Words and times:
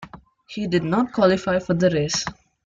He 0.47 0.65
did 0.65 0.83
not 0.83 1.13
qualify 1.13 1.59
for 1.59 1.75
the 1.75 1.91
race. 1.91 2.25